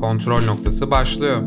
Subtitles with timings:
[0.00, 1.42] Kontrol noktası başlıyor.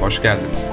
[0.00, 0.68] Hoş geldiniz.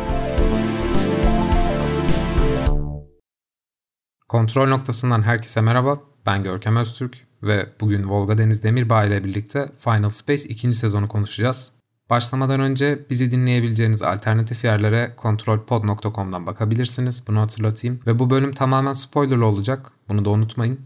[4.28, 6.00] Kontrol noktasından herkese merhaba.
[6.26, 10.74] Ben Görkem Öztürk ve bugün Volga Deniz Demirbağ ile birlikte Final Space 2.
[10.74, 11.72] sezonu konuşacağız.
[12.10, 17.24] Başlamadan önce bizi dinleyebileceğiniz alternatif yerlere kontrolpod.com'dan bakabilirsiniz.
[17.28, 18.00] Bunu hatırlatayım.
[18.08, 19.92] Ve bu bölüm tamamen spoilerlı olacak.
[20.10, 20.80] Bunu da unutmayın.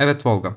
[0.00, 0.56] Evet Volga.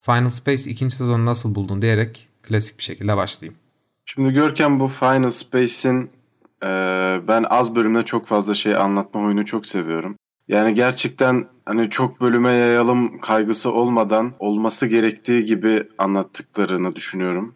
[0.00, 3.58] Final Space ikinci sezonu nasıl buldun diyerek klasik bir şekilde başlayayım.
[4.06, 6.10] Şimdi Görkem bu Final Space'in
[6.62, 6.68] e,
[7.28, 10.16] ben az bölümde çok fazla şey anlatma oyunu çok seviyorum.
[10.48, 17.54] Yani gerçekten hani çok bölüme yayalım kaygısı olmadan olması gerektiği gibi anlattıklarını düşünüyorum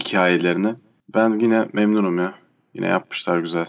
[0.00, 0.74] hikayelerini.
[1.14, 2.34] Ben yine memnunum ya.
[2.74, 3.66] Yine yapmışlar güzel.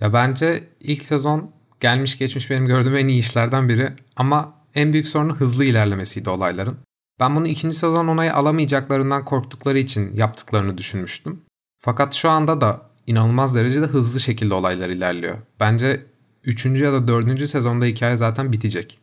[0.00, 3.92] Ya bence ilk sezon gelmiş geçmiş benim gördüğüm en iyi işlerden biri.
[4.16, 6.78] Ama en büyük sorunu hızlı ilerlemesiydi olayların.
[7.20, 11.40] Ben bunu ikinci sezon onayı alamayacaklarından korktukları için yaptıklarını düşünmüştüm.
[11.80, 15.38] Fakat şu anda da inanılmaz derecede hızlı şekilde olaylar ilerliyor.
[15.60, 16.06] Bence
[16.44, 16.66] 3.
[16.66, 17.48] ya da 4.
[17.48, 18.98] sezonda hikaye zaten bitecek.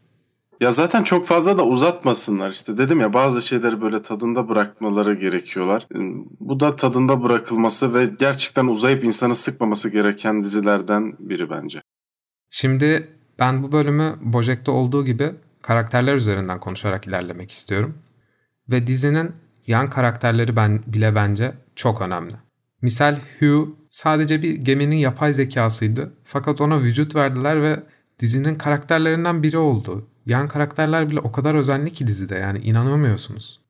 [0.62, 2.78] Ya zaten çok fazla da uzatmasınlar işte.
[2.78, 5.88] Dedim ya bazı şeyleri böyle tadında bırakmaları gerekiyorlar.
[6.40, 11.82] Bu da tadında bırakılması ve gerçekten uzayıp insanı sıkmaması gereken dizilerden biri bence.
[12.50, 17.98] Şimdi ben bu bölümü Bojack'ta olduğu gibi karakterler üzerinden konuşarak ilerlemek istiyorum.
[18.70, 19.32] Ve dizinin
[19.68, 22.34] yan karakterleri ben bile bence çok önemli.
[22.82, 26.14] Misal Hugh sadece bir geminin yapay zekasıydı.
[26.24, 27.84] Fakat ona vücut verdiler ve
[28.20, 30.08] dizinin karakterlerinden biri oldu.
[30.26, 33.62] Yan karakterler bile o kadar özenli ki dizide yani inanamıyorsunuz.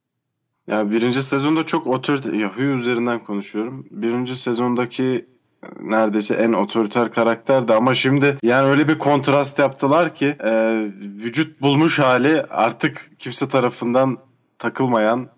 [0.66, 2.32] Ya birinci sezonda çok otoriter...
[2.32, 3.86] Ya Hugh üzerinden konuşuyorum.
[3.90, 5.26] Birinci sezondaki
[5.80, 10.82] neredeyse en otoriter karakterdi ama şimdi yani öyle bir kontrast yaptılar ki e,
[11.24, 14.18] vücut bulmuş hali artık kimse tarafından
[14.58, 15.28] takılmayan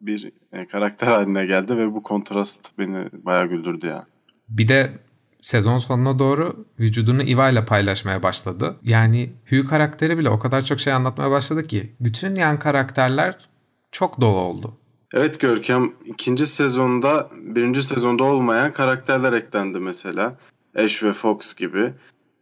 [0.00, 4.06] bir e, karakter haline geldi ve bu kontrast beni bayağı güldürdü ya.
[4.48, 4.94] Bir de
[5.40, 8.76] sezon sonuna doğru vücudunu Eva ile paylaşmaya başladı.
[8.82, 13.48] Yani Hugh karakteri bile o kadar çok şey anlatmaya başladı ki bütün yan karakterler
[13.92, 14.76] çok dolu oldu.
[15.16, 20.36] Evet Görkem ikinci sezonda birinci sezonda olmayan karakterler eklendi mesela.
[20.78, 21.92] Ash ve Fox gibi.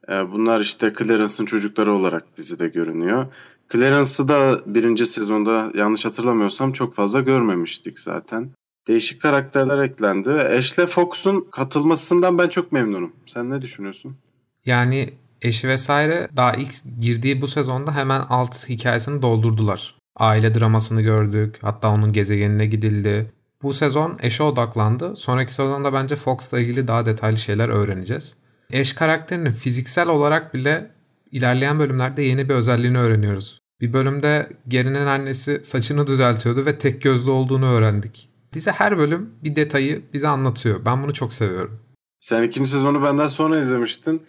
[0.08, 3.26] E, bunlar işte Clarence'ın çocukları olarak dizide görünüyor.
[3.72, 8.50] Clarence'ı da birinci sezonda yanlış hatırlamıyorsam çok fazla görmemiştik zaten.
[8.88, 13.12] Değişik karakterler eklendi ve Ashley Fox'un katılmasından ben çok memnunum.
[13.26, 14.16] Sen ne düşünüyorsun?
[14.64, 19.93] Yani eşi vesaire daha ilk girdiği bu sezonda hemen alt hikayesini doldurdular.
[20.16, 21.58] Aile dramasını gördük.
[21.62, 23.32] Hatta onun gezegenine gidildi.
[23.62, 25.16] Bu sezon eşe odaklandı.
[25.16, 28.36] Sonraki sezonda bence Fox'la ilgili daha detaylı şeyler öğreneceğiz.
[28.70, 30.90] Eş karakterinin fiziksel olarak bile
[31.30, 33.58] ilerleyen bölümlerde yeni bir özelliğini öğreniyoruz.
[33.80, 38.28] Bir bölümde Gary'nin annesi saçını düzeltiyordu ve tek gözlü olduğunu öğrendik.
[38.52, 40.84] Dizi her bölüm bir detayı bize anlatıyor.
[40.86, 41.80] Ben bunu çok seviyorum.
[42.20, 44.22] Sen ikinci sezonu benden sonra izlemiştin.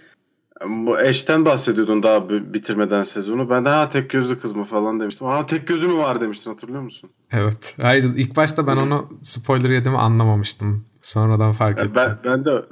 [0.64, 3.50] Bu eşten bahsediyordun daha bitirmeden sezonu.
[3.50, 5.28] Ben de ha tek gözlü kız mı falan demiştim.
[5.28, 7.10] Ha tek gözü mü var demiştin hatırlıyor musun?
[7.32, 7.76] Evet.
[7.82, 10.86] Hayır ilk başta ben onu spoiler yedim anlamamıştım.
[11.02, 11.92] Sonradan fark ettim.
[11.96, 12.66] Ben, ben de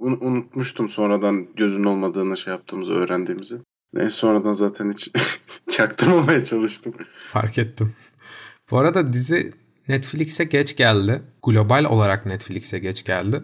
[0.00, 3.58] unutmuştum sonradan gözün olmadığını şey yaptığımızı öğrendiğimizi.
[3.94, 5.10] Neyse sonradan zaten hiç
[5.68, 6.94] çaktırmamaya çalıştım.
[7.32, 7.92] Fark ettim.
[8.70, 9.52] Bu arada dizi
[9.88, 11.22] Netflix'e geç geldi.
[11.42, 13.42] Global olarak Netflix'e geç geldi.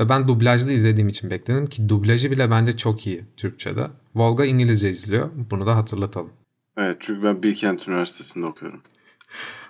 [0.00, 3.90] Ve ben dublajlı izlediğim için bekledim ki dublajı bile bence çok iyi Türkçe'de.
[4.14, 5.30] Volga İngilizce izliyor.
[5.50, 6.30] Bunu da hatırlatalım.
[6.76, 8.80] Evet çünkü ben Bilkent Üniversitesi'nde okuyorum.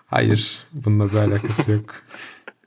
[0.07, 0.59] Hayır.
[0.73, 1.95] Bununla bir alakası yok.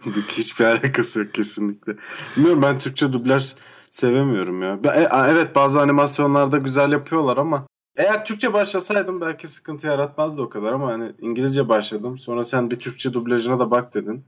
[0.27, 1.95] Hiçbir alakası yok kesinlikle.
[2.37, 3.53] Bilmiyorum ben Türkçe dublaj
[3.89, 4.79] sevemiyorum ya.
[4.83, 10.73] E, evet bazı animasyonlarda güzel yapıyorlar ama eğer Türkçe başlasaydım belki sıkıntı yaratmazdı o kadar
[10.73, 12.17] ama hani İngilizce başladım.
[12.17, 14.23] Sonra sen bir Türkçe dublajına da bak dedin.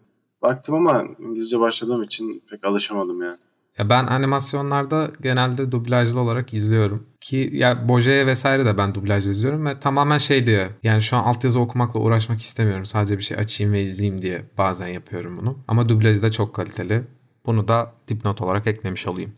[0.46, 3.38] Baktım ama İngilizce başladığım için pek alışamadım yani.
[3.78, 7.08] Ya ben animasyonlarda genelde dublajlı olarak izliyorum.
[7.22, 11.24] Ki ya Boje'ye vesaire de ben dublajlı izliyorum ve tamamen şey diye yani şu an
[11.24, 12.86] altyazı okumakla uğraşmak istemiyorum.
[12.86, 15.58] Sadece bir şey açayım ve izleyeyim diye bazen yapıyorum bunu.
[15.68, 17.04] Ama dublajı da çok kaliteli.
[17.46, 19.34] Bunu da dipnot olarak eklemiş olayım.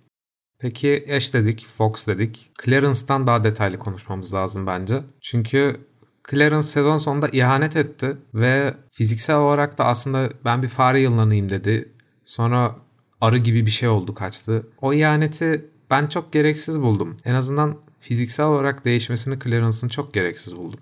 [0.60, 2.52] Peki Ash dedik, Fox dedik.
[2.66, 5.04] Clarence'dan daha detaylı konuşmamız lazım bence.
[5.22, 5.88] Çünkü
[6.32, 11.92] Clarence sezon sonunda ihanet etti ve fiziksel olarak da aslında ben bir fare yılanıyım dedi.
[12.26, 12.76] Sonra
[13.22, 14.68] arı gibi bir şey oldu kaçtı.
[14.82, 17.18] O ihaneti ben çok gereksiz buldum.
[17.26, 20.80] En azından fiziksel olarak değişmesini Clarence'ın çok gereksiz buldum.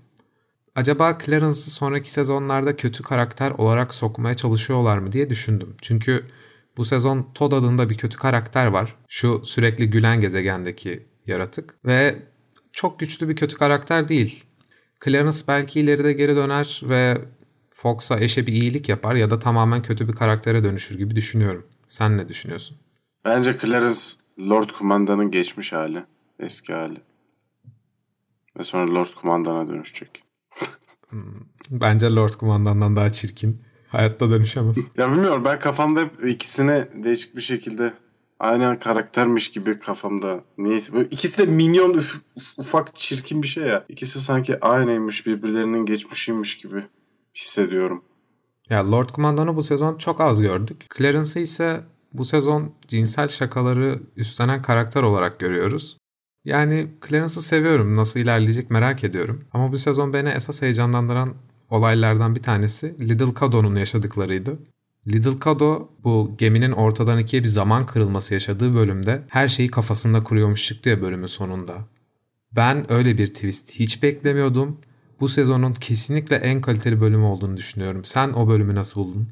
[0.75, 5.75] Acaba Clarence'ı sonraki sezonlarda kötü karakter olarak sokmaya çalışıyorlar mı diye düşündüm.
[5.81, 6.25] Çünkü
[6.77, 8.95] bu sezon Todd adında bir kötü karakter var.
[9.07, 11.75] Şu sürekli gülen gezegendeki yaratık.
[11.85, 12.15] Ve
[12.71, 14.43] çok güçlü bir kötü karakter değil.
[15.05, 17.21] Clarence belki ileride geri döner ve
[17.73, 21.65] Fox'a eşe bir iyilik yapar ya da tamamen kötü bir karaktere dönüşür gibi düşünüyorum.
[21.87, 22.77] Sen ne düşünüyorsun?
[23.25, 23.99] Bence Clarence
[24.39, 26.03] Lord Kumandan'ın geçmiş hali.
[26.39, 26.97] Eski hali.
[28.59, 30.23] Ve sonra Lord Kumandan'a dönüşecek.
[31.09, 31.21] Hmm,
[31.69, 33.61] bence Lord Kumandan'dan daha çirkin.
[33.87, 34.91] Hayatta dönüşemez.
[34.97, 37.93] ya bilmiyorum ben kafamda hep ikisini değişik bir şekilde
[38.39, 40.43] aynen karaktermiş gibi kafamda.
[40.57, 40.93] Niyeyse.
[40.93, 42.21] Böyle ikisi de minyon uf,
[42.57, 43.85] ufak çirkin bir şey ya.
[43.89, 46.83] İkisi sanki aynıymış birbirlerinin geçmişiymiş gibi
[47.35, 48.03] hissediyorum.
[48.69, 50.85] Ya Lord Kumandan'ı bu sezon çok az gördük.
[50.97, 51.83] Clarence'ı ise
[52.13, 55.97] bu sezon cinsel şakaları üstlenen karakter olarak görüyoruz.
[56.45, 57.95] Yani Clarence'ı seviyorum.
[57.95, 59.45] Nasıl ilerleyecek merak ediyorum.
[59.51, 61.29] Ama bu sezon beni esas heyecanlandıran
[61.69, 64.57] olaylardan bir tanesi Little Cado'nun yaşadıklarıydı.
[65.07, 70.65] Little Cado bu geminin ortadan ikiye bir zaman kırılması yaşadığı bölümde her şeyi kafasında kuruyormuş
[70.65, 71.73] çıktı ya bölümün sonunda.
[72.51, 74.77] Ben öyle bir twist hiç beklemiyordum.
[75.19, 78.05] Bu sezonun kesinlikle en kaliteli bölümü olduğunu düşünüyorum.
[78.05, 79.27] Sen o bölümü nasıl buldun?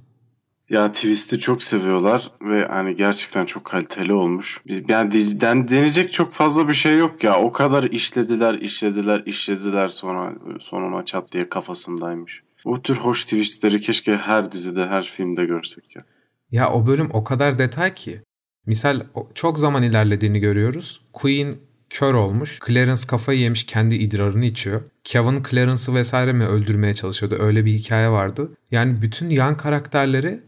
[0.70, 4.62] Ya Twist'i çok seviyorlar ve hani gerçekten çok kaliteli olmuş.
[4.88, 7.40] Yani diziden deneyecek çok fazla bir şey yok ya.
[7.42, 12.43] O kadar işlediler, işlediler, işlediler sonra sonuna çat diye kafasındaymış.
[12.66, 16.06] Bu tür hoş twistleri keşke her dizide, her filmde görsek ya.
[16.52, 18.22] Ya o bölüm o kadar detay ki.
[18.66, 19.02] Misal
[19.36, 21.02] çok zaman ilerlediğini görüyoruz.
[21.14, 21.56] Queen
[21.90, 22.60] kör olmuş.
[22.68, 24.82] Clarence kafayı yemiş kendi idrarını içiyor.
[25.04, 27.38] Kevin Clarence'ı vesaire mi öldürmeye çalışıyordu.
[27.40, 28.52] Öyle bir hikaye vardı.
[28.72, 30.42] Yani bütün yan karakterleri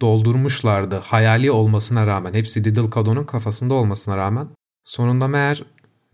[0.00, 0.96] doldurmuşlardı.
[0.96, 2.34] Hayali olmasına rağmen.
[2.34, 4.48] Hepsi Little Cado'nun kafasında olmasına rağmen.
[4.84, 5.64] Sonunda meğer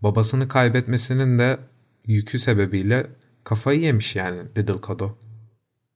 [0.01, 1.59] babasını kaybetmesinin de
[2.05, 3.07] yükü sebebiyle
[3.43, 5.17] kafayı yemiş yani Little Cado.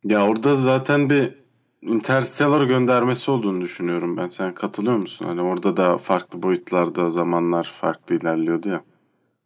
[0.03, 1.47] Ya orada zaten bir
[1.81, 4.29] Interstellar göndermesi olduğunu düşünüyorum ben.
[4.29, 5.25] Sen katılıyor musun?
[5.25, 8.83] Hani orada da farklı boyutlarda zamanlar farklı ilerliyordu ya.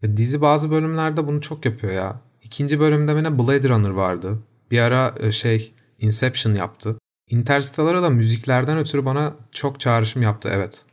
[0.01, 2.21] ya dizi bazı bölümlerde bunu çok yapıyor ya.
[2.43, 4.39] İkinci bölümde yine Blade Runner vardı.
[4.71, 6.97] Bir ara e, şey Inception yaptı.
[7.29, 10.85] Interstellar'a da müziklerden ötürü bana çok çağrışım yaptı evet.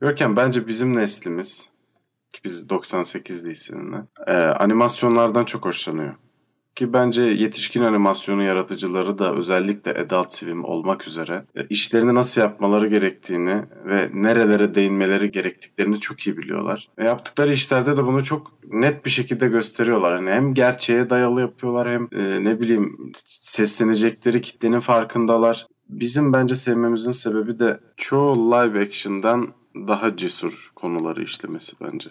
[0.00, 1.70] Görkem bence bizim neslimiz
[2.32, 3.96] ki biz 98'liyiz seninle
[4.26, 6.14] e, animasyonlardan çok hoşlanıyor.
[6.76, 12.88] Ki bence yetişkin animasyonu yaratıcıları da özellikle Adult Swim olmak üzere e, işlerini nasıl yapmaları
[12.88, 16.88] gerektiğini ve nerelere değinmeleri gerektiklerini çok iyi biliyorlar.
[16.98, 20.16] Ve yaptıkları işlerde de bunu çok net bir şekilde gösteriyorlar.
[20.16, 25.66] Yani hem gerçeğe dayalı yapıyorlar hem e, ne bileyim seslenecekleri kitlenin farkındalar.
[25.88, 29.48] Bizim bence sevmemizin sebebi de çoğu live action'dan
[29.88, 32.10] daha cesur konuları işlemesi bence.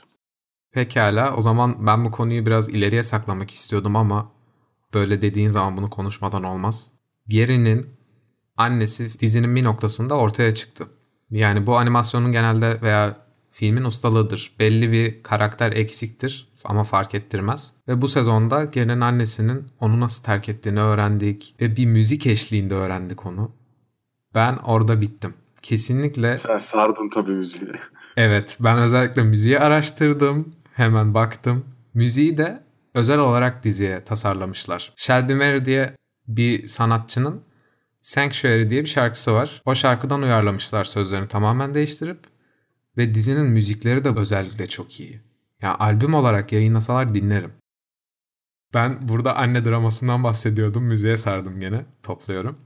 [0.71, 4.31] Pekala o zaman ben bu konuyu biraz ileriye saklamak istiyordum ama
[4.93, 6.91] böyle dediğin zaman bunu konuşmadan olmaz.
[7.27, 7.87] Gary'nin
[8.57, 10.87] annesi dizinin bir noktasında ortaya çıktı.
[11.31, 14.55] Yani bu animasyonun genelde veya filmin ustalığıdır.
[14.59, 17.73] Belli bir karakter eksiktir ama fark ettirmez.
[17.87, 23.25] Ve bu sezonda Gary'nin annesinin onu nasıl terk ettiğini öğrendik ve bir müzik eşliğinde öğrendik
[23.25, 23.51] onu.
[24.35, 25.33] Ben orada bittim.
[25.65, 26.37] Kesinlikle...
[26.37, 27.71] Sen sardın tabii müziği.
[28.17, 30.53] evet ben özellikle müziği araştırdım.
[30.73, 31.65] Hemen baktım.
[31.93, 32.63] Müziği de
[32.93, 34.93] özel olarak diziye tasarlamışlar.
[34.95, 35.95] Shelby Mary diye
[36.27, 37.41] bir sanatçının
[38.01, 39.61] Sanctuary diye bir şarkısı var.
[39.65, 42.19] O şarkıdan uyarlamışlar sözlerini tamamen değiştirip
[42.97, 45.21] ve dizinin müzikleri de özellikle çok iyi.
[45.61, 47.53] Yani albüm olarak yayınlasalar dinlerim.
[48.73, 50.83] Ben burada anne dramasından bahsediyordum.
[50.83, 51.85] Müziğe sardım gene.
[52.03, 52.57] Topluyorum.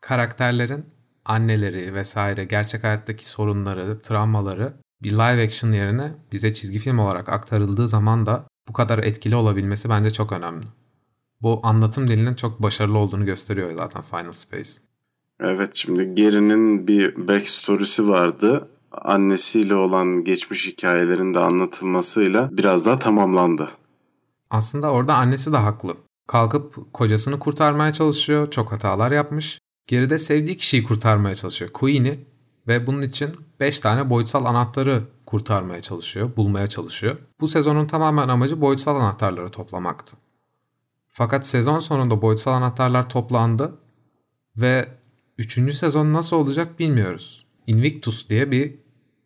[0.00, 0.86] Karakterlerin
[1.24, 7.88] anneleri vesaire gerçek hayattaki sorunları, travmaları bir live action yerine bize çizgi film olarak aktarıldığı
[7.88, 10.66] zaman da bu kadar etkili olabilmesi bence çok önemli.
[11.42, 14.70] Bu anlatım dilinin çok başarılı olduğunu gösteriyor zaten Final Space.
[15.40, 18.68] Evet şimdi Gary'nin bir backstory'si vardı.
[18.92, 23.70] Annesiyle olan geçmiş hikayelerin de anlatılmasıyla biraz daha tamamlandı.
[24.50, 25.96] Aslında orada annesi de haklı.
[26.26, 28.50] Kalkıp kocasını kurtarmaya çalışıyor.
[28.50, 29.58] Çok hatalar yapmış.
[29.86, 31.70] Geride sevdiği kişiyi kurtarmaya çalışıyor.
[31.72, 32.18] Queen'i
[32.68, 37.16] ve bunun için 5 tane boyutsal anahtarı kurtarmaya çalışıyor, bulmaya çalışıyor.
[37.40, 40.16] Bu sezonun tamamen amacı boyutsal anahtarları toplamaktı.
[41.08, 43.78] Fakat sezon sonunda boyutsal anahtarlar toplandı
[44.56, 44.88] ve
[45.38, 45.74] 3.
[45.74, 47.46] sezon nasıl olacak bilmiyoruz.
[47.66, 48.78] Invictus diye bir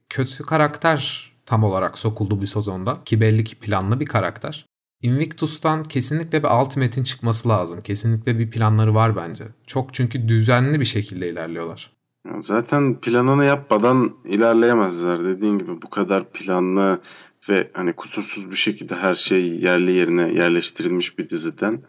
[0.08, 4.66] kötü karakter tam olarak sokuldu bir sezonda ki belli ki planlı bir karakter.
[5.02, 7.82] Invictus'tan kesinlikle bir Ultimate'in çıkması lazım.
[7.82, 9.44] Kesinlikle bir planları var bence.
[9.66, 11.96] Çok çünkü düzenli bir şekilde ilerliyorlar.
[12.38, 15.24] Zaten planını yapmadan ilerleyemezler.
[15.24, 17.00] Dediğin gibi bu kadar planlı
[17.48, 21.82] ve hani kusursuz bir şekilde her şey yerli yerine yerleştirilmiş bir diziden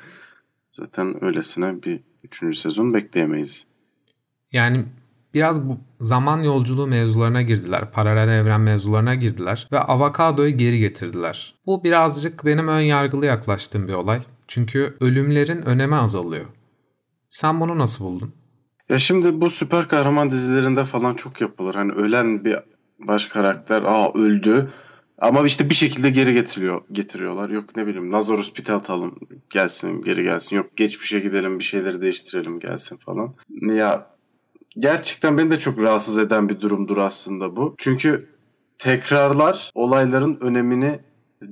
[0.69, 3.65] zaten öylesine bir üçüncü sezon bekleyemeyiz.
[4.51, 4.85] Yani
[5.33, 7.91] biraz bu zaman yolculuğu mevzularına girdiler.
[7.91, 11.55] Paralel evren mevzularına girdiler ve avokadoyu geri getirdiler.
[11.65, 14.19] Bu birazcık benim ön yargılı yaklaştığım bir olay.
[14.47, 16.45] Çünkü ölümlerin önemi azalıyor.
[17.29, 18.33] Sen bunu nasıl buldun?
[18.89, 21.75] Ya şimdi bu süper kahraman dizilerinde falan çok yapılır.
[21.75, 22.59] Hani ölen bir
[22.99, 24.69] baş karakter aa öldü
[25.19, 27.49] ama işte bir şekilde geri getiriyor getiriyorlar.
[27.49, 29.15] Yok ne bileyim Lazarus Pit'i atalım
[29.49, 30.55] gelsin geri gelsin.
[30.55, 33.33] Yok geçmişe gidelim bir şeyleri değiştirelim gelsin falan.
[33.61, 34.16] Ya
[34.77, 37.75] gerçekten beni de çok rahatsız eden bir durumdur aslında bu.
[37.77, 38.27] Çünkü
[38.77, 40.99] tekrarlar olayların önemini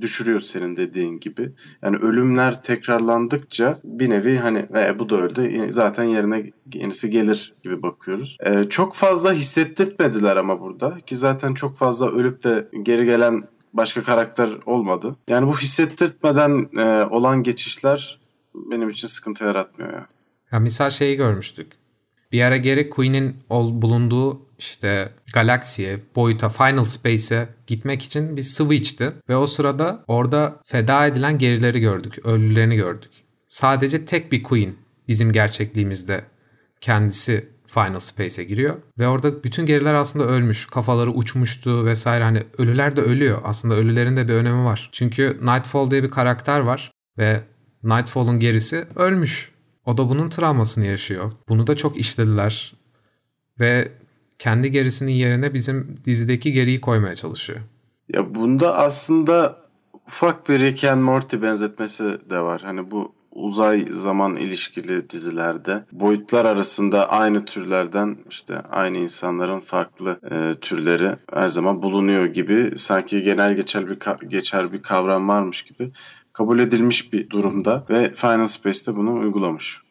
[0.02, 1.52] düşürüyor senin dediğin gibi.
[1.84, 7.84] Yani ölümler tekrarlandıkça bir nevi hani e, bu da öldü zaten yerine yenisi gelir gibi
[7.84, 8.38] bakıyoruz.
[8.40, 14.04] E, çok fazla hissettirtmediler ama burada ki zaten çok fazla ölüp de geri gelen başka
[14.04, 15.16] karakter olmadı.
[15.28, 18.20] Yani bu hissettirtmeden e, olan geçişler
[18.56, 20.08] benim için sıkıntı yaratmıyor ya.
[20.52, 21.68] Ya misal şeyi görmüştük.
[22.36, 29.14] Bir ara geri Queen'in bulunduğu işte galaksiye, boyuta, final space'e gitmek için bir switch'ti.
[29.30, 33.12] Ve o sırada orada feda edilen gerileri gördük, ölülerini gördük.
[33.48, 34.76] Sadece tek bir Queen
[35.08, 36.24] bizim gerçekliğimizde
[36.82, 38.76] kendisi Final Space'e giriyor.
[39.00, 40.66] Ve orada bütün geriler aslında ölmüş.
[40.66, 42.24] Kafaları uçmuştu vesaire.
[42.24, 43.42] Hani ölüler de ölüyor.
[43.44, 44.90] Aslında ölülerin de bir önemi var.
[44.92, 46.92] Çünkü Nightfall diye bir karakter var.
[47.18, 47.44] Ve
[47.84, 49.55] Nightfall'un gerisi ölmüş.
[49.86, 51.32] O da bunun travmasını yaşıyor.
[51.50, 52.74] Bunu da çok işlediler.
[53.60, 53.92] Ve
[54.40, 57.60] kendi gerisinin yerine bizim dizideki geriyi koymaya çalışıyor.
[58.14, 59.58] Ya bunda aslında
[60.08, 62.62] ufak bir Rick and Morty benzetmesi de var.
[62.62, 70.60] Hani bu uzay zaman ilişkili dizilerde boyutlar arasında aynı türlerden işte aynı insanların farklı e,
[70.60, 75.92] türleri her zaman bulunuyor gibi sanki genel geçer bir geçer bir kavram varmış gibi
[76.38, 79.82] kabul edilmiş bir durumda ve Final Space'te bunu uygulamış.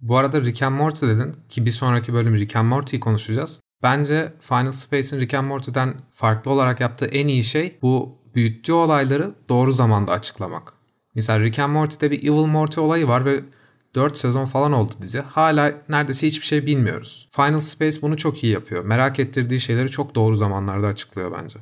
[0.00, 3.60] Bu arada Rick and Morty dedin ki bir sonraki bölüm Rick and Morty'yi konuşacağız.
[3.82, 9.34] Bence Final Space'in Rick and Morty'den farklı olarak yaptığı en iyi şey bu büyüttüğü olayları
[9.48, 10.72] doğru zamanda açıklamak.
[11.14, 13.40] Mesela Rick and Morty'de bir Evil Morty olayı var ve
[13.94, 15.20] 4 sezon falan oldu dizi.
[15.20, 17.28] Hala neredeyse hiçbir şey bilmiyoruz.
[17.36, 18.84] Final Space bunu çok iyi yapıyor.
[18.84, 21.58] Merak ettirdiği şeyleri çok doğru zamanlarda açıklıyor bence.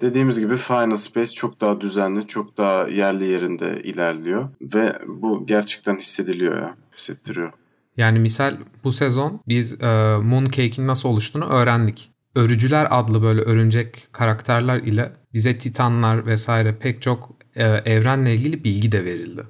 [0.00, 5.96] Dediğimiz gibi Final Space çok daha düzenli, çok daha yerli yerinde ilerliyor ve bu gerçekten
[5.96, 7.52] hissediliyor ya, hissettiriyor.
[7.96, 12.10] Yani misal bu sezon biz e, Mooncake'in nasıl oluştuğunu öğrendik.
[12.34, 18.92] Örücüler adlı böyle örümcek karakterler ile bize titanlar vesaire pek çok e, evrenle ilgili bilgi
[18.92, 19.42] de verildi.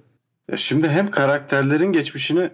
[0.51, 2.51] Ya şimdi hem karakterlerin geçmişini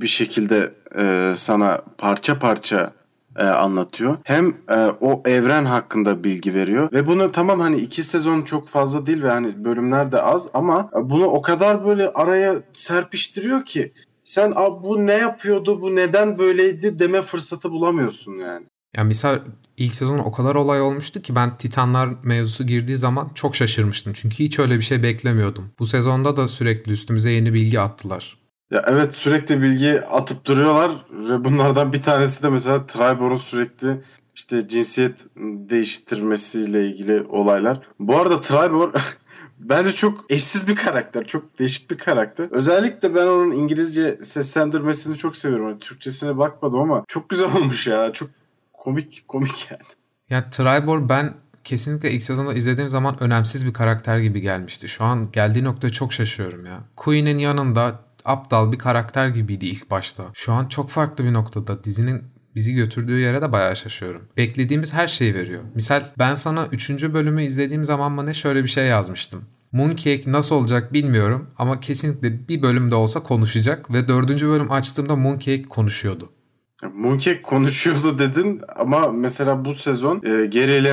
[0.00, 2.92] bir şekilde e, sana parça parça
[3.36, 4.18] e, anlatıyor.
[4.24, 9.06] Hem e, o evren hakkında bilgi veriyor ve bunu tamam hani iki sezon çok fazla
[9.06, 13.92] değil ve hani bölümler de az ama bunu o kadar böyle araya serpiştiriyor ki
[14.24, 18.66] sen bu ne yapıyordu, bu neden böyleydi deme fırsatı bulamıyorsun yani.
[18.96, 19.40] Ya misal
[19.76, 24.12] ilk sezon o kadar olay olmuştu ki ben Titanlar mevzusu girdiği zaman çok şaşırmıştım.
[24.12, 25.70] Çünkü hiç öyle bir şey beklemiyordum.
[25.78, 28.38] Bu sezonda da sürekli üstümüze yeni bilgi attılar.
[28.70, 34.00] Ya evet sürekli bilgi atıp duruyorlar ve bunlardan bir tanesi de mesela Tribor'un sürekli
[34.34, 35.26] işte cinsiyet
[35.70, 37.80] değiştirmesiyle ilgili olaylar.
[37.98, 38.92] Bu arada Tribor
[39.58, 41.26] Bence çok eşsiz bir karakter.
[41.26, 42.48] Çok değişik bir karakter.
[42.50, 45.68] Özellikle ben onun İngilizce seslendirmesini çok seviyorum.
[45.68, 48.12] Yani Türkçesine bakmadım ama çok güzel olmuş ya.
[48.12, 48.30] Çok
[48.72, 49.82] komik komik yani.
[50.30, 51.34] Ya Tribor ben
[51.64, 54.88] kesinlikle ilk sezonda izlediğim zaman önemsiz bir karakter gibi gelmişti.
[54.88, 56.80] Şu an geldiği noktaya çok şaşıyorum ya.
[56.96, 60.24] Queen'in yanında aptal bir karakter gibiydi ilk başta.
[60.34, 61.84] Şu an çok farklı bir noktada.
[61.84, 62.22] Dizinin
[62.54, 64.28] bizi götürdüğü yere de bayağı şaşıyorum.
[64.36, 65.62] Beklediğimiz her şeyi veriyor.
[65.74, 66.90] Misal ben sana 3.
[66.90, 69.44] bölümü izlediğim zaman bana şöyle bir şey yazmıştım.
[69.72, 75.62] Mooncake nasıl olacak bilmiyorum ama kesinlikle bir bölümde olsa konuşacak ve dördüncü bölüm açtığımda Mooncake
[75.62, 76.32] konuşuyordu.
[76.94, 80.88] Mooncake konuşuyordu dedin ama mesela bu sezon e, Gary ile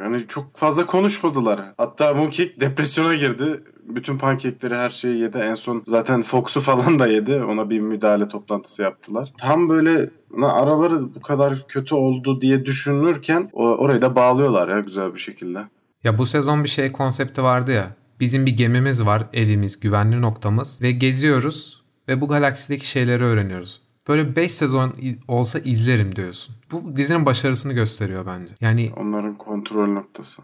[0.00, 1.60] yani çok fazla konuşmadılar.
[1.76, 3.60] Hatta Mooncake depresyona girdi.
[3.82, 5.38] Bütün pankekleri her şeyi yedi.
[5.38, 7.34] En son zaten Fox'u falan da yedi.
[7.34, 9.32] Ona bir müdahale toplantısı yaptılar.
[9.40, 10.10] Tam böyle
[10.42, 15.58] araları bu kadar kötü oldu diye düşünürken orayı da bağlıyorlar ya güzel bir şekilde.
[16.04, 17.96] Ya bu sezon bir şey konsepti vardı ya.
[18.20, 23.81] Bizim bir gemimiz var, evimiz, güvenli noktamız ve geziyoruz ve bu galaksideki şeyleri öğreniyoruz.
[24.08, 24.94] Böyle 5 sezon
[25.28, 26.54] olsa izlerim diyorsun.
[26.70, 28.54] Bu dizinin başarısını gösteriyor bence.
[28.60, 30.42] Yani onların kontrol noktası.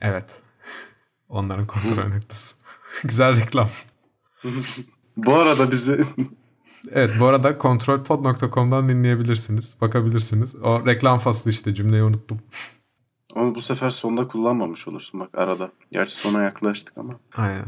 [0.00, 0.42] Evet.
[1.28, 2.56] Onların kontrol noktası.
[3.04, 3.68] Güzel reklam.
[5.16, 6.04] bu arada bizi
[6.92, 9.76] Evet bu arada kontrolpod.com'dan dinleyebilirsiniz.
[9.80, 10.56] Bakabilirsiniz.
[10.62, 12.40] O reklam faslı işte cümleyi unuttum.
[13.34, 15.70] Ama bu sefer sonda kullanmamış olursun bak arada.
[15.92, 17.14] Gerçi sona yaklaştık ama.
[17.36, 17.66] Aynen.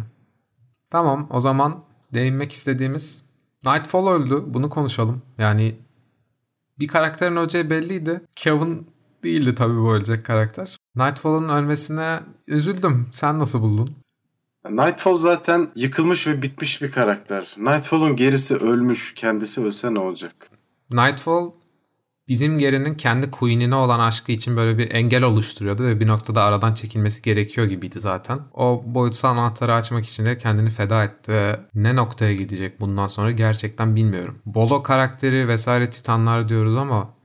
[0.90, 3.25] Tamam o zaman değinmek istediğimiz
[3.66, 4.44] Nightfall öldü.
[4.46, 5.22] Bunu konuşalım.
[5.38, 5.78] Yani
[6.78, 8.20] Bir karakterin öleceği belliydi.
[8.36, 8.86] Kevin
[9.24, 10.76] değildi tabii bu ölecek karakter.
[10.96, 13.06] Nightfall'un ölmesine üzüldüm.
[13.12, 13.96] Sen nasıl buldun?
[14.70, 17.54] Nightfall zaten yıkılmış ve bitmiş bir karakter.
[17.58, 19.14] Nightfall'un gerisi ölmüş.
[19.14, 20.50] Kendisi ölse ne olacak?
[20.90, 21.50] Nightfall
[22.28, 26.74] bizim Gary'nin kendi Queen'ine olan aşkı için böyle bir engel oluşturuyordu ve bir noktada aradan
[26.74, 28.40] çekilmesi gerekiyor gibiydi zaten.
[28.54, 33.30] O boyutsal anahtarı açmak için de kendini feda etti ve ne noktaya gidecek bundan sonra
[33.30, 34.38] gerçekten bilmiyorum.
[34.46, 37.16] Bolo karakteri vesaire titanlar diyoruz ama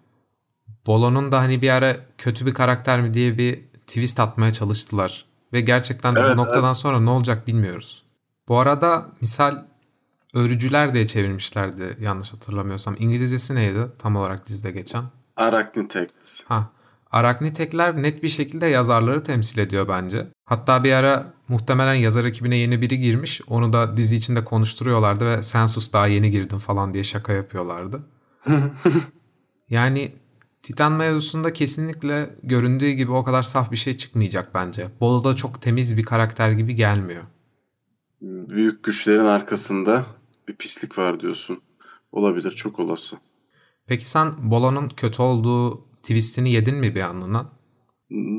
[0.87, 5.25] Bolo'nun da hani bir ara kötü bir karakter mi diye bir twist atmaya çalıştılar.
[5.53, 6.77] Ve gerçekten evet, bu noktadan evet.
[6.77, 8.03] sonra ne olacak bilmiyoruz.
[8.47, 9.65] Bu arada misal
[10.33, 12.95] Örücüler diye çevirmişlerdi yanlış hatırlamıyorsam.
[12.99, 15.03] İngilizcesi neydi tam olarak dizide geçen?
[15.35, 16.43] Arachnitekts.
[16.47, 16.69] Ha.
[17.11, 20.27] Arachnitekler net bir şekilde yazarları temsil ediyor bence.
[20.45, 23.41] Hatta bir ara muhtemelen yazar ekibine yeni biri girmiş.
[23.47, 28.01] Onu da dizi içinde konuşturuyorlardı ve Sensus daha yeni girdin falan diye şaka yapıyorlardı.
[29.69, 30.11] yani
[30.63, 34.87] Titan mevzusunda kesinlikle göründüğü gibi o kadar saf bir şey çıkmayacak bence.
[34.99, 37.23] Bolo da çok temiz bir karakter gibi gelmiyor.
[38.21, 40.05] Büyük güçlerin arkasında
[40.47, 41.61] bir pislik var diyorsun.
[42.11, 43.17] Olabilir çok olası.
[43.87, 47.49] Peki sen Bolo'nun kötü olduğu twistini yedin mi bir anlına?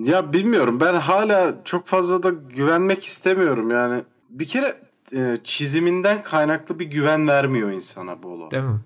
[0.05, 4.03] Ya bilmiyorum ben hala çok fazla da güvenmek istemiyorum yani.
[4.31, 4.83] Bir kere
[5.13, 8.51] e, çiziminden kaynaklı bir güven vermiyor insana Bolo.
[8.51, 8.81] Değil mi?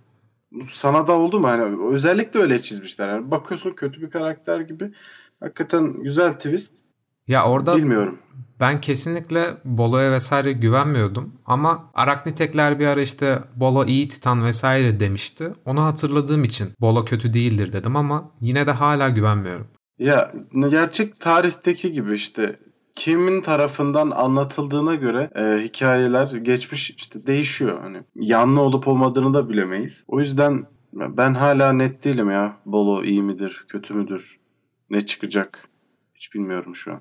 [0.70, 1.48] Sana da oldu mu?
[1.48, 3.08] Hani özellikle öyle çizmişler.
[3.08, 4.92] Yani bakıyorsun kötü bir karakter gibi.
[5.40, 6.76] Hakikaten güzel twist.
[7.28, 8.18] Ya orada bilmiyorum.
[8.60, 11.32] Ben kesinlikle Bolo'ya vesaire güvenmiyordum.
[11.46, 15.52] Ama Araknitekler bir ara işte Bolo iyi titan vesaire demişti.
[15.64, 19.66] Onu hatırladığım için Bolo kötü değildir dedim ama yine de hala güvenmiyorum.
[19.98, 20.32] Ya
[20.70, 22.58] gerçek tarihteki gibi işte
[22.94, 27.80] kimin tarafından anlatıldığına göre e, hikayeler geçmiş işte değişiyor.
[27.82, 30.04] Hani yanlı olup olmadığını da bilemeyiz.
[30.08, 32.56] O yüzden ben hala net değilim ya.
[32.66, 34.38] Bolo iyi midir, kötü müdür,
[34.90, 35.62] ne çıkacak
[36.14, 37.00] hiç bilmiyorum şu an.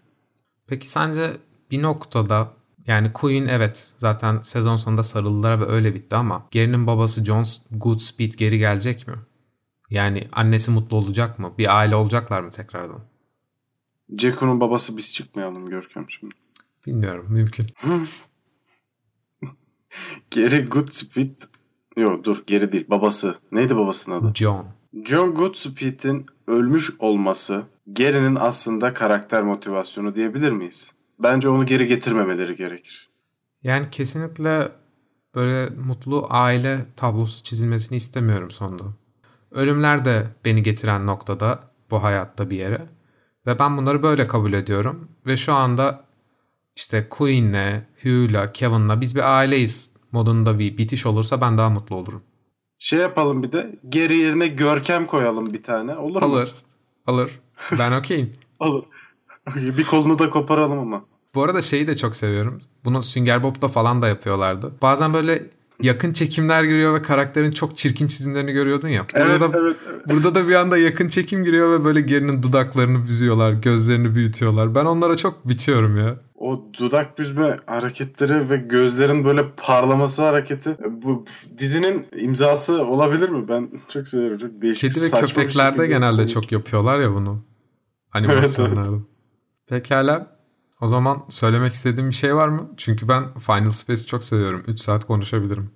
[0.67, 1.38] Peki sence
[1.72, 2.53] bir noktada
[2.88, 8.34] yani Queen evet zaten sezon sonunda sarıldılar ve öyle bitti ama Gary'nin babası John Goodspeed
[8.34, 9.13] geri gelecek mi?
[9.89, 11.54] Yani annesi mutlu olacak mı?
[11.58, 12.99] Bir aile olacaklar mı tekrardan?
[14.17, 16.36] Jacko'nun babası biz çıkmayalım Görkem şimdi.
[16.86, 17.65] Bilmiyorum mümkün.
[20.32, 21.38] Gary Goodspeed
[21.97, 23.36] Yok dur geri değil babası.
[23.51, 24.32] Neydi babasının adı?
[24.36, 24.67] John.
[25.06, 30.91] John Goodspeed'in ölmüş olması Gary'nin aslında karakter motivasyonu diyebilir miyiz?
[31.19, 33.10] Bence onu geri getirmemeleri gerekir.
[33.63, 34.71] Yani kesinlikle
[35.36, 38.84] böyle mutlu aile tablosu çizilmesini istemiyorum sonunda.
[39.52, 41.60] Ölümler de beni getiren noktada
[41.91, 42.82] bu hayatta bir yere.
[43.45, 45.08] Ve ben bunları böyle kabul ediyorum.
[45.26, 46.04] Ve şu anda
[46.76, 52.24] işte Queen'le, Hugh'la, Kevin'la biz bir aileyiz modunda bir bitiş olursa ben daha mutlu olurum.
[52.80, 56.28] Şey yapalım bir de geri yerine Görkem koyalım bir tane olur mu?
[56.28, 56.56] Alır.
[57.08, 57.39] Alır.
[57.80, 58.32] Ben okeyim.
[58.60, 58.84] Alır.
[59.56, 61.06] bir kolunu da koparalım ama.
[61.36, 62.62] Bu arada şeyi de çok seviyorum.
[62.86, 64.74] Bunu Sünger Bob'da falan da yapıyorlardı.
[64.82, 65.50] Bazen böyle
[65.82, 69.06] yakın çekimler giriyor ve karakterin çok çirkin çizimlerini görüyordun ya.
[69.15, 69.94] Burada evet, da, evet, evet.
[70.10, 74.76] Burada da bir anda yakın çekim giriyor ve böyle gerinin dudaklarını büzüyorlar, gözlerini büyütüyorlar.
[74.76, 76.15] Ben onlara çok bitiyorum ya.
[76.36, 81.26] O dudak büzme hareketleri ve gözlerin böyle parlaması hareketi bu
[81.58, 83.48] dizinin imzası olabilir mi?
[83.48, 84.38] Ben çok severim.
[84.38, 84.91] Çok değişik.
[84.91, 86.30] Kedi ve köpeklerde genelde komik.
[86.30, 87.44] çok yapıyorlar ya bunu.
[88.13, 88.80] Animasyonlarda.
[88.82, 89.02] Evet, evet.
[89.68, 90.36] Pekala.
[90.82, 92.70] O zaman söylemek istediğim bir şey var mı?
[92.78, 94.63] Çünkü ben Final Space'i çok seviyorum.
[94.68, 95.72] 3 saat konuşabilirim.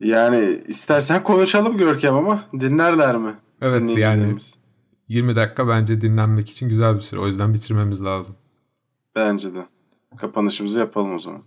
[0.00, 3.34] Yani istersen konuşalım Görkem ama dinlerler mi?
[3.62, 4.36] Evet yani
[5.08, 7.20] 20 dakika bence dinlenmek için güzel bir süre.
[7.20, 8.36] O yüzden bitirmemiz lazım.
[9.16, 9.66] Bence de.
[10.16, 11.42] Kapanışımızı yapalım o zaman.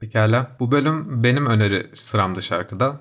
[0.00, 0.50] Pekala.
[0.60, 3.00] Bu bölüm benim öneri sıramda şarkıda.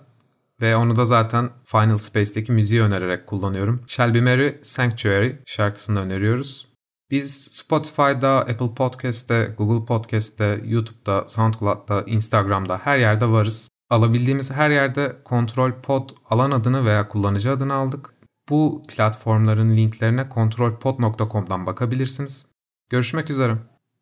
[0.61, 3.81] Ve onu da zaten Final Space'deki müziği önererek kullanıyorum.
[3.87, 6.69] Shelby Mary Sanctuary şarkısını öneriyoruz.
[7.11, 13.69] Biz Spotify'da, Apple Podcast'te, Google Podcast'te, YouTube'da, SoundCloud'da, Instagram'da her yerde varız.
[13.89, 18.18] Alabildiğimiz her yerde Kontrol Pod alan adını veya kullanıcı adını aldık.
[18.49, 22.45] Bu platformların linklerine kontrolpod.com'dan bakabilirsiniz.
[22.89, 23.57] Görüşmek üzere.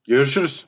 [0.07, 0.65] Görüşürüz.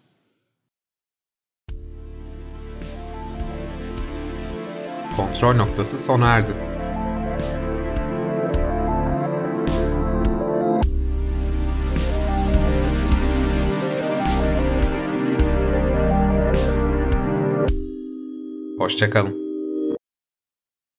[5.15, 6.51] Kontrol noktası sona erdi.
[18.79, 19.48] Hoşçakalın.